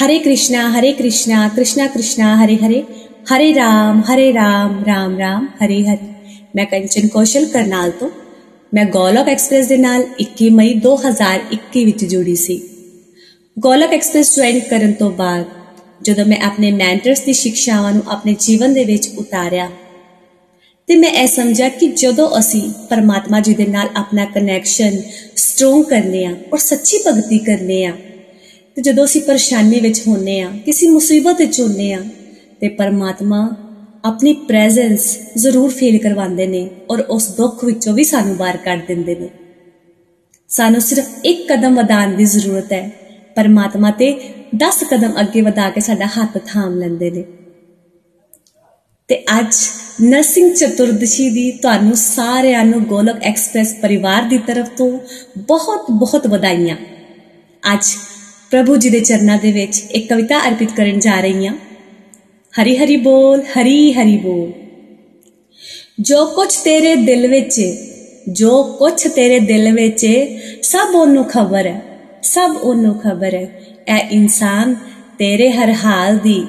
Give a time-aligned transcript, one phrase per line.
[0.00, 2.82] हरे कृष्णा हरे कृष्णा कृष्णा कृष्णा हरे हरे
[3.30, 6.08] हरे राम हरे राम राम ਰਾਮ ਹਰੇ ਹਰੇ
[6.56, 8.10] ਮੈਂ ਕੰਚਨ ਕੌਸ਼ਲ ਕਰਨਾਲ ਤੋਂ
[8.72, 12.60] ਮੈਂ ਗੋਲਕ ਐਕਸਪ੍ਰੈਸ ਦੇ ਨਾਲ 21 ਮਈ 2021 ਵਿੱਚ ਜੁੜੀ ਸੀ
[13.58, 15.44] ਗੋਲਕ ਐਕਸਪ੍ਰੈਸ ਜੁਆਇਨ ਕਰਨ ਤੋਂ ਬਾਅਦ
[16.02, 19.68] ਜਦੋਂ ਮੈਂ ਆਪਣੇ ਮੈਂਟਰਸ ਦੀ ਸਿੱਖਿਆਵਾਂ ਨੂੰ ਆਪਣੇ ਜੀਵਨ ਦੇ ਵਿੱਚ ਉਤਾਰਿਆ
[20.88, 24.96] ਤੇ ਮੈਂ ਇਹ ਸਮਝਿਆ ਕਿ ਜਦੋਂ ਅਸੀਂ ਪਰਮਾਤਮਾ ਜੀ ਦੇ ਨਾਲ ਆਪਣਾ ਕਨੈਕਸ਼ਨ
[25.36, 27.92] ਸਟਰੋਂਗ ਕਰਨੇ ਆ ਔਰ ਸੱਚੀ ਭਗਤੀ ਕਰਨੇ ਆ
[28.77, 32.03] ਤੇ ਜਦੋਂ ਅਸੀਂ ਪਰੇਸ਼ਾਨੀ ਵਿੱਚ ਹੁੰਨੇ ਆ, ਕਿਸੇ ਮੁਸੀਬਤ ਵਿੱਚ ਹੁੰਨੇ ਆ,
[32.61, 33.55] ਤੇ ਪਰਮਾਤਮਾ
[34.05, 39.15] ਆਪਣੀ ਪ੍ਰੈਜ਼ੈਂਸ ਜ਼ਰੂਰ ਫੀਲ ਕਰਵਾਉਂਦੇ ਨੇ ਔਰ ਉਸ ਦੁੱਖ ਵਿੱਚੋਂ ਵੀ ਸਾਨੂੰ ਬਾਹਰ ਕੱਢ ਦਿੰਦੇ
[39.15, 39.29] ਨੇ।
[40.47, 42.89] ਸਾਨੂੰ ਸਿਰਫ ਇੱਕ ਕਦਮ ਵਧਾਉਣ ਦੀ ਜ਼ਰੂਰਤ ਹੈ।
[43.35, 47.23] ਪਰਮਾਤਮਾ ਤੇ 10 ਕਦਮ ਅੱਗੇ ਵਧਾ ਕੇ ਸਾਡਾ ਹੱਥ ਥਾਮ ਲੈਂਦੇ ਨੇ।
[49.07, 49.55] ਤੇ ਅੱਜ
[50.01, 54.99] ਨਰਸਿੰਗ ਚਤੁਰਦਸ਼ੀ ਦੀ ਤੁਹਾਨੂੰ ਸਾਰਿਆਂ ਨੂੰ ਗੋਲਕ ਐਕਸਪ੍ਰੈਸ ਪਰਿਵਾਰ ਦੀ ਤਰਫ ਤੋਂ
[55.37, 56.77] ਬਹੁਤ ਬਹੁਤ ਵਧਾਈਆਂ।
[57.73, 57.85] ਅੱਜ
[58.51, 61.55] ਪ੍ਰਭੂ ਜੀ ਦੇ ਚਰਨਾਂ ਦੇ ਵਿੱਚ ਇੱਕ ਕਵਿਤਾ ਅਰਪਿਤ ਕਰਨ ਜਾ ਰਹੀ ਹਾਂ।
[62.61, 64.51] ਹਰੀ ਹਰੀ ਬੋਲ, ਹਰੀ ਹਰੀ ਬੋਲ।
[65.99, 67.61] ਜੋ ਕੁਝ ਤੇਰੇ ਦਿਲ ਵਿੱਚ,
[68.31, 70.07] ਜੋ ਕੁਝ ਤੇਰੇ ਦਿਲ ਵਿੱਚ,
[70.61, 71.81] ਸਭ ਉਹਨੂੰ ਖਬਰ ਹੈ,
[72.23, 74.75] ਸਭ ਉਹਨੂੰ ਖਬਰ ਹੈ। ਇਹ ਇਨਸਾਨ
[75.19, 76.45] ਤੇਰੇ ਹਰ ਹਾਲ ਦੀ,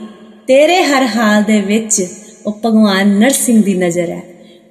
[0.46, 2.06] ਤੇਰੇ ਹਰ ਹਾਲ ਦੇ ਵਿੱਚ
[2.46, 4.22] ਉਹ ਭਗਵਾਨ ਨਰਸਿੰਘ ਦੀ ਨਜ਼ਰ ਹੈ।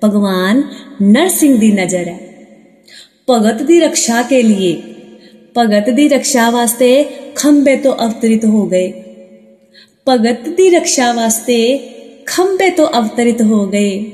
[0.04, 0.64] ਭਗਵਾਨ
[1.02, 2.20] ਨਰਸਿੰਘ ਦੀ ਨਜ਼ਰ ਹੈ।
[3.30, 4.97] ਭਗਤ ਦੀ ਰੱਖਿਆ ਕੇ ਲਈ
[5.58, 7.04] ਭਗਤ ਦੀ ਰੱਖਿਆ ਵਾਸਤੇ
[7.36, 8.92] ਖੰਬੇ ਤੋਂ ਅਵਤਰਿਤ ਹੋ ਗਏ।
[10.10, 11.78] ਭਗਤ ਦੀ ਰੱਖਿਆ ਵਾਸਤੇ
[12.26, 14.12] ਖੰਬੇ ਤੋਂ ਅਵਤਰਿਤ ਹੋ ਗਏ।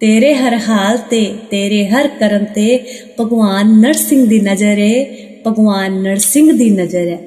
[0.00, 2.78] ਤੇਰੇ ਹਰ ਹਾਲ ਤੇ, ਤੇਰੇ ਹਰ ਕਰਮ ਤੇ
[3.20, 5.04] ਭਗਵਾਨ ਨਰਸਿੰਘ ਦੀ ਨਜ਼ਰ ਹੈ
[5.46, 7.18] ਭਗਵਾਨ ਨਰਸਿੰਘ ਦੀ ਨਜ਼ਰ ਹੈ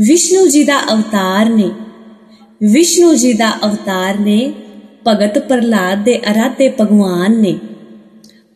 [0.00, 1.70] ਵਿਸ਼ਨੂੰ ਜੀ ਦਾ ਅਵਤਾਰ ਨੇ,
[2.60, 4.52] ਵਿਸ਼ਨੂੰ ਜੀ ਦਾ ਅਵਤਾਰ ਨੇ,
[5.08, 7.58] ਭਗਤ ਪ੍ਰਹਲਾਦ ਦੇ ਅਰਾਧੇ ਭਗਵਾਨ ਨੇ,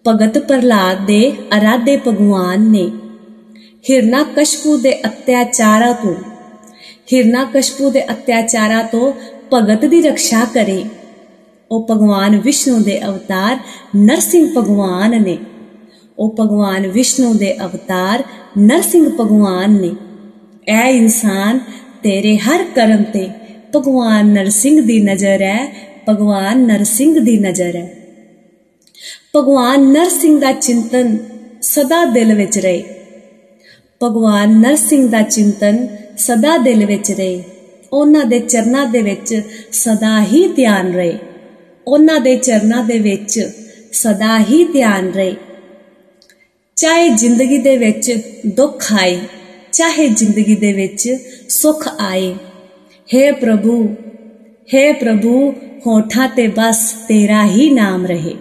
[0.09, 2.91] ਭਗਤ ਪ੍ਰਹਲਾਦ ਦੇ ਅਰਾਧੇ ਭਗਵਾਨ ਨੇ
[3.91, 6.15] ਹਿਰਨਾ ਕਸ਼ਪੂ ਦੇ ਅਤਿਆਚਾਰਾਂ ਤੋਂ,
[7.13, 9.13] ਹਿਰਨਾ ਕਸ਼ਪੂ ਦੇ ਅਤਿਆਚਾਰਾਂ ਤੋਂ
[9.53, 10.85] ਭਗਤ ਦੀ ਰੱਖਿਆ ਕਰੇ।
[11.71, 13.59] ਉਹ ਭਗਵਾਨ ਵਿਸ਼ਨੂੰ ਦੇ ਅਵਤਾਰ
[13.97, 15.39] ਨਰਸਿੰਘ ਭਗਵਾਨ ਨੇ।
[16.19, 18.23] ਉਹ ਭਗਵਾਨ ਵਿਸ਼ਨੂੰ ਦੇ ਅਵਤਾਰ
[18.59, 19.91] ਨਰਸਿੰਘ ਭਗਵਾਨ ਨੇ।
[20.69, 21.59] ਐ ਇਨਸਾਨ
[22.03, 23.29] ਤੇਰੇ ਹਰ ਕਰਮ ਤੇ
[23.77, 25.73] ਭਗਵਾਨ ਨਰਸਿੰਘ ਦੀ ਨਜ਼ਰ ਹੈ
[26.09, 27.95] ਭਗਵਾਨ ਨਰਸਿੰਘ ਦੀ ਨਜ਼ਰ ਹੈ
[29.37, 31.19] ਭਗਵਾਨ ਨਰਸਿੰਘ ਦਾ ਚਿੰਤਨ
[31.63, 32.98] ਸਦਾ ਦਿਲ ਵਿੱਚ ਰਹੇ।
[34.02, 35.88] ਭਗਵਾਨ ਨਰਸਿੰਘ ਦਾ ਚਿੰਤਨ
[36.18, 37.42] ਸਦਾ ਦਿਲ ਵਿੱਚ ਰਹੇ
[37.92, 39.42] ਉਹਨਾਂ ਦੇ ਚਰਨਾਂ ਦੇ ਵਿੱਚ
[39.72, 41.18] ਸਦਾ ਹੀ ਧਿਆਨ ਰਹੇ
[41.88, 43.40] ਉਹਨਾਂ ਦੇ ਚਰਨਾਂ ਦੇ ਵਿੱਚ
[43.92, 45.36] ਸਦਾ ਹੀ ਧਿਆਨ ਰਹੇ
[46.78, 48.12] ਚਾਹੇ ਜ਼ਿੰਦਗੀ ਦੇ ਵਿੱਚ
[48.48, 49.20] ਦੁੱਖ ਆਏ
[49.72, 51.08] ਚਾਹੇ ਜ਼ਿੰਦਗੀ ਦੇ ਵਿੱਚ
[51.50, 52.34] ਸੁੱਖ ਆਏ
[53.10, 53.84] हे ਪ੍ਰਭੂ
[54.70, 55.52] हे ਪ੍ਰਭੂ
[55.86, 58.36] ਹੋਠਾਂ ਤੇ ਬਸ ਤੇਰਾ ਹੀ ਨਾਮ ਰਹੇ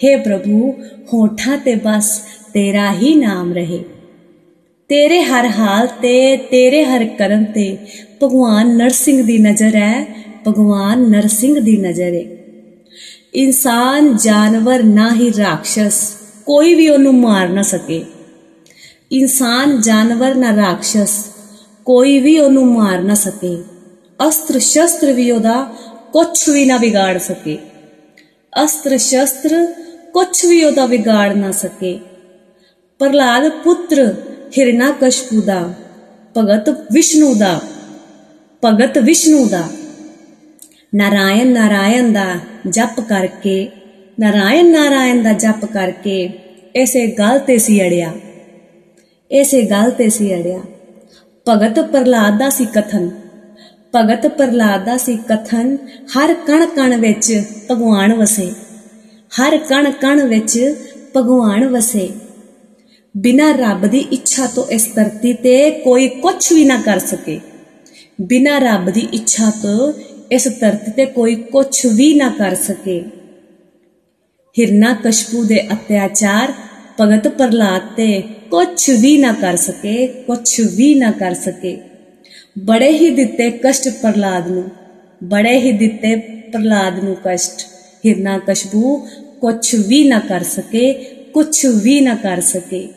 [0.00, 0.72] हे ਪ੍ਰਭੂ
[1.12, 2.10] ਹੋਠਾਂ ਤੇ ਬਸ
[2.54, 3.78] ਤੇਰਾ ਹੀ ਨਾਮ ਰਹੇ
[4.89, 7.77] ਤੇਰੇ ਹਰ ਹਾਲ ਤੇ, ਤੇਰੇ ਹਰ ਕਰਮ ਤੇ
[8.23, 10.05] ਭਗਵਾਨ ਨਰਸਿੰਘ ਦੀ ਨਜ਼ਰ ਹੈ
[10.47, 12.23] ਭਗਵਾਨ ਨਰਸਿੰਘ ਦੀ ਨਜ਼ਰ ਹੈ
[13.35, 15.79] ਇਨਸਾਨ ਜਾਨਵਰ ਨਾ ਹੀ ਰਾਖਸ਼
[16.45, 18.05] ਕੋਈ ਵੀ ਉਹਨੂੰ ਮਾਰ ਨਾ ਸਕੇ।
[19.11, 20.97] ਇਨਸਾਨ ਜਾਨਵਰ ਨਾ ਰਾਖਸ਼
[21.85, 23.63] ਕੋਈ ਵੀ ਉਹਨੂੰ ਮਾਰ ਨਾ ਸਕੇ।
[24.27, 25.73] ਅਸਤਰ ਸ਼ਸਤਰ ਵੀ ਉਹਦਾ
[26.13, 27.57] ਕੁਝ ਵੀ ਨਾ ਵਿਗਾੜ ਸਕੇ।
[28.63, 29.65] ਅਸਤਰ ਸ਼ਸਤਰ
[30.13, 31.99] ਕੁਝ ਵੀ ਉਹਦਾ ਵਿਗਾੜ ਨਾ ਸਕੇ।
[32.99, 34.15] ਪ੍ਰਹਲਾਦ ਪੁੱਤਰ
[34.57, 35.73] ਹਿਰਨਾਕਸ਼ਪੂ ਦਾ,
[36.37, 37.61] ਭਗਤ ਵਿਸ਼ਨੂੰ ਦਾ,
[38.65, 39.63] ਭਗਤ ਵਿਸ਼ਨੂੰ ਦਾ।
[40.95, 42.35] ਨਾਰਾਇਣ ਨਾਰਾਇਣ ਦਾ
[42.69, 43.71] ਜਪ ਕਰਕੇ,
[44.19, 46.29] ਨਾਰਾਇਣ ਨਾਰਾਇਣ ਦਾ ਜਪ ਕਰਕੇ
[46.75, 48.13] ਇਸੇ ਗੱਲ ਤੇ ਸੀ ਅੜਿਆ।
[49.31, 50.59] ਇਸੇ ਗੱਲ ਤੇ ਸੀ ਅੜਿਆ।
[51.49, 53.09] ਭਗਤ ਪ੍ਰਹਲਾਦ ਦਾ ਸੀ ਕਥਨ।
[53.95, 55.77] ਭਗਤ ਪ੍ਰਹਲਾਦ ਦਾ ਸੀ ਕਥਨ
[56.17, 58.51] ਹਰ ਕਣ ਕਣ ਵਿੱਚ ਭਗਵਾਨ ਵਸੇ।
[59.31, 60.75] ਹਰ ਕਣ ਕਣ ਵਿੱਚ
[61.17, 62.09] ਭਗਵਾਨ ਵਸੇ।
[63.17, 67.39] ਬਿਨਾ ਰੱਬ ਦੀ ਇੱਛਾ ਤੋਂ ਇਸ ਧਰਤੀ ਤੇ ਕੋਈ ਕੁਝ ਵੀ ਨਾ ਕਰ ਸਕੇ।
[68.21, 69.93] ਬਿਨਾ ਰੱਬ ਦੀ ਇੱਛਾ ਤੋਂ
[70.31, 72.99] ਇਸ ਧਰਤੀ ਤੇ ਕੋਈ ਕੁਝ ਵੀ ਨਾ ਕਰ ਸਕੇ।
[74.55, 76.53] ਹਿਰਨਾ ਕਸ਼ਪੂ ਦੇ ਅਤਿਆਚਾਰ
[77.01, 78.21] ਭਗਤ ਪ੍ਰਹਲਾਦ ਤੇ
[78.51, 81.77] ਕੁਝ ਵੀ ਨਾ ਕਰ ਸਕੇ ਕੁਝ ਵੀ ਨਾ ਕਰ ਸਕੇ।
[82.59, 84.69] ਬੜੇ ਹੀ ਦਿੱਤੇ ਕਸ਼ਟ ਪ੍ਰਹਲਾਦ ਨੂੰ,
[85.23, 86.15] ਬੜੇ ਹੀ ਦਿੱਤੇ
[86.51, 87.65] ਪ੍ਰਹਲਾਦ ਨੂੰ ਕਸ਼ਟ।
[88.05, 88.95] ਹਿਰਨਾ ਕਸ਼ਪੂ
[89.41, 90.93] ਕੁਝ ਵੀ ਨਾ ਕਰ ਸਕੇ
[91.33, 92.87] ਕੁਝ ਵੀ ਨਾ ਕਰ ਸਕੇ।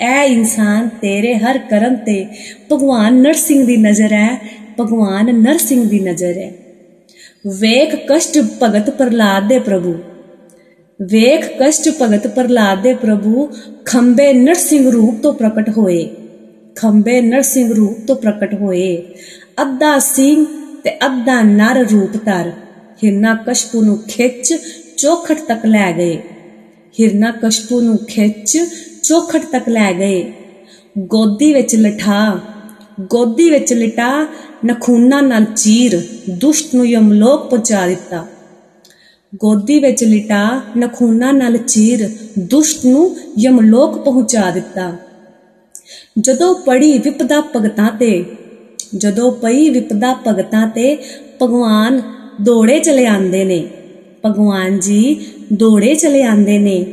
[0.00, 2.26] ਐ ਇਨਸਾਨ ਤੇਰੇ ਹਰ ਕਰਮ ਤੇ
[2.72, 4.40] ਭਗਵਾਨ ਨਰਸਿੰਘ ਦੀ ਨਜ਼ਰ ਹੈ
[4.80, 6.52] ਭਗਵਾਨ ਨਰਸਿੰਘ ਦੀ ਨਜ਼ਰ ਹੈ
[7.46, 9.94] ਵੇਖ ਕਸ਼ਟ ਭਗਤ ਪ੍ਰਲਾਦ ਦੇ ਪ੍ਰਭੂ।
[11.02, 13.48] ਵੇਖ ਕਸ਼ਟ ਭਗਤ ਪ੍ਰਲਾਦ ਦੇ ਪ੍ਰਭੂ
[13.84, 16.08] ਖੰਬੇ ਨਰਸਿੰਘ ਰੂਪ ਤੋਂ ਪ੍ਰਗਟ ਹੋਏ।
[16.76, 18.96] ਖੰਬੇ ਨਰਸਿੰਘ ਰੂਪ ਤੋਂ ਪ੍ਰਗਟ ਹੋਏ।
[19.62, 20.44] ਅੱਧਾ ਸਿੰਘ
[20.84, 22.52] ਤੇ ਅੱਧਾ ਨਰ ਰੂਪ ਧਰ।
[23.04, 24.54] ਹਿਰਨਾ ਕਸ਼ਪੂ ਨੂੰ ਖਿੱਚ
[24.96, 26.16] ਚੋਖਟ ਤੱਕ ਲੈ ਗਏ।
[27.00, 28.58] ਹਿਰਨਾ ਕਸ਼ਪੂ ਨੂੰ ਖਿੱਚ
[29.08, 30.32] ਚੋਖਟ ਤੱਕ ਲੈ ਗਏ।
[30.98, 32.40] ਗੋਦੀ ਵਿੱਚ ਲਠਾ,
[33.00, 34.26] ਗੋਦੀ ਵਿੱਚ ਲਿਟਾ,
[34.66, 38.26] ਨਖੂਨਾ ਨਾਲ ਚੀਰ, ਦੁਸ਼ਟ ਨੂੰ ਯਮਲੋਕ ਪਹੁੰਚਾ ਦਿੱਤਾ।
[39.34, 44.96] ਗੋਦੀ ਵਿੱਚ ਲਿਟਾ, ਨਖੂਨਾ ਨਾਲ ਚੀਰ, ਦੁਸ਼ਟ ਨੂੰ ਯਮਲੋਕ ਪਹੁੰਚਾ ਦਿੱਤਾ।
[46.18, 48.24] ਜਦੋਂ ਪੜੀ ਵਿਪਦਾ ਭਗਤਾਂ ਤੇ,
[48.96, 50.96] ਜਦੋਂ ਪਈ ਵਿਪਦਾ ਭਗਤਾਂ ਤੇ
[51.42, 52.02] ਭਗਵਾਨ
[52.42, 53.68] ਦੌੜੇ ਚਲੇ ਆਂਦੇ ਨੇ,
[54.26, 56.86] ਭਗਵਾਨ ਜੀ ਦੌੜੇ ਚਲੇ ਆਂਦੇ ਨੇ।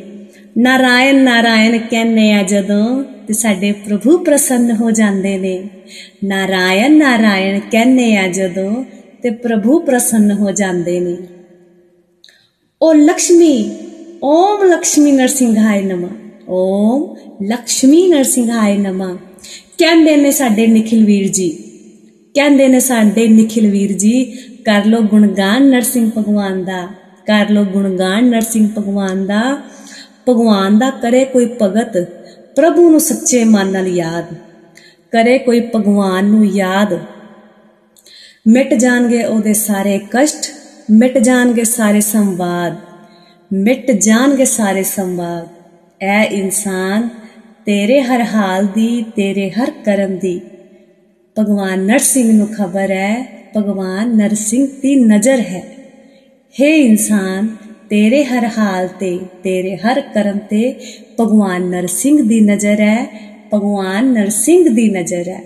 [0.56, 5.70] ਨਾਰਾਇਣ ਨਾਰਾਇਣ ਕਹਿੰਨੇ ਆ ਜਦੋਂ ਤੇ ਸਾਡੇ ਪ੍ਰਭੂ ਪ੍ਰਸੰਨ ਹੋ ਜਾਂਦੇ ਨੇ।
[6.24, 8.84] ਨਾਰਾਇਣ ਨਾਰਾਇਣ ਕਹਿੰਨੇ ਆ ਜਦੋਂ
[9.24, 11.16] ਤੇ ਪ੍ਰਭੂ ਪ੍ਰਸੰਨ ਹੋ ਜਾਂਦੇ ਨੇ।
[12.82, 13.72] ਓ ਲక్ష్ਮੀ
[14.24, 16.10] ਓਮ ਲక్ష్ਮੀ ਨਰਸਿੰਘਾਏ ਨਮਾ,
[16.50, 17.16] ਓਮ
[17.46, 19.18] ਲక్ష్ਮੀ ਨਰਸਿੰਘਾਏ ਨਮਾ।
[19.78, 21.50] ਕਹਿੰਦੇ ਨੇ ਸਾਡੇ ਨikhil ਵੀਰ ਜੀ,
[22.36, 24.24] ਕਹਿੰਦੇ ਨੇ ਸਾਡੇ ਨikhil ਵੀਰ ਜੀ,
[24.66, 26.88] ਕਰ ਲੋ ਗੁਣਗਾਨ ਨਰਸਿੰਘ ਭਗਵਾਨ ਦਾ,
[27.28, 29.42] ਕਰ ਲੋ ਗੁਣਗਾਨ ਨਰਸਿੰਘ ਭਗਵਾਨ ਦਾ।
[30.30, 31.98] ਭਗਵਾਨ ਦਾ ਕਰੇ ਕੋਈ ਭਗਤ,
[32.56, 34.34] ਪ੍ਰਭੂ ਨੂੰ ਸੱਚੇ ਮਨ ਨਾਲ ਯਾਦ।
[35.12, 37.00] ਕਰੇ ਕੋਈ ਭਗਵਾਨ ਨੂੰ ਯਾਦ।
[38.48, 40.52] ਮਿਟ ਜਾਣਗੇ ਉਹਦੇ ਸਾਰੇ ਕਸ਼ਟ,
[40.92, 42.76] ਮਿਟ ਜਾਣਗੇ ਸਾਰੇ ਸੰਵਾਦ।
[43.54, 45.48] ਮਿਟ ਜਾਣਗੇ ਸਾਰੇ ਸੰਵਾਦ।
[46.02, 47.10] ਐ ਇਨਸਾਨ,
[47.66, 50.42] ਤੇਰੇ ਹਰ ਹਾਲ ਦੀ, ਤੇਰੇ ਹਰ ਕਰਮ ਦੀ।
[51.40, 55.64] ਭਗਵਾਨ ਨਰਸਿੰਘ ਨੂੰ ਖਬਰ ਹੈ ਭਗਵਾਨ ਨਰਸਿੰਘ ਦੀ ਨਜ਼ਰ ਹੈ।
[56.62, 57.48] हे ਇਨਸਾਨ
[57.94, 60.76] ਤੇਰੇ ਹਰ ਹਾਲ ਤੇ, ਤੇਰੇ ਹਰ ਕਰਮ ਤੇ
[61.20, 63.06] ਭਗਵਾਨ ਨਰਸਿੰਘ ਦੀ ਨਜ਼ਰ ਹੈ
[63.54, 65.42] ਭਗਵਾਨ ਨਰਸਿੰਘ ਦੀ ਨਜ਼ਰ ਹੈ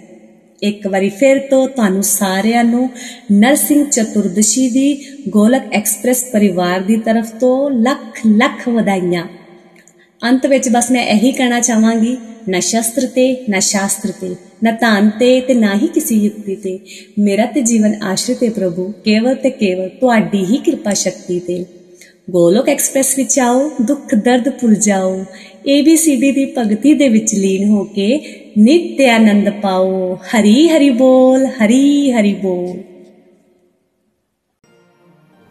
[0.61, 2.89] ਇੱਕ ਵਾਰੀ ਫਿਰ ਤੋਂ ਤੁਹਾਨੂੰ ਸਾਰਿਆਂ ਨੂੰ
[3.31, 4.97] ਨਰਸਿੰਘ ਚਤੁਰਦਸ਼ੀ ਦੀ
[5.29, 9.27] ਗੋਲਕ ਐਕਸਪ੍ਰੈਸ ਪਰਿਵਾਰ ਦੀ ਤਰਫ ਤੋਂ ਲੱਖ ਲੱਖ ਵਧਾਈਆਂ।
[10.21, 12.17] ਅੰਤ ਵਿੱਚ ਬਸ ਮੈਂ ਇਹੀ ਕਹਿਣਾ ਚਾਹਾਂਗੀ,
[12.50, 16.79] ਨਾ ਸ਼ਸਤਰ ਤੇ, ਨਾ ਸ਼ਾਸਤਰ ਤੇ, ਨਾ ਧਨ ਤੇ ਤੇ ਨਾ ਹੀ ਕਿਸੇ ਯੁਕਤੀ ਤੇ।
[17.19, 21.65] ਮੇਰਾ ਤੇ ਜੀਵਨ ਆਸ਼ਰਿਤ ਹੈ ਪ੍ਰਭੂ, ਕੇਵਲ ਤੇ ਕੇਵਲ ਤੁਹਾਡੀ ਹੀ ਕਿਰਪਾ ਸ਼ਕਤੀ ਤੇ।
[22.29, 25.25] ਗੋਲੋਕ ਐਕਸਪ੍ਰੈਸ ਵਿੱਚ ਆਓ, ਦੁੱਖ ਦਰਦ ਭੁੱਲ ਜਾਓ।
[25.77, 28.19] ABCD ਦੀ ਭਗਤੀ ਦੇ ਵਿੱਚ ਲੀਨ ਹੋ ਕੇ
[28.57, 32.83] ਨਿੱਤ ਆਨੰਦ ਪਾਓ। ਹਰੀ ਹਰੀ ਬੋਲ, ਹਰੀ ਹਰੀ ਬੋਲ।